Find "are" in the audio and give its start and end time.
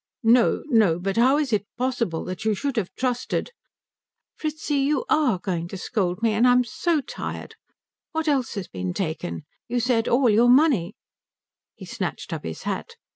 5.09-5.37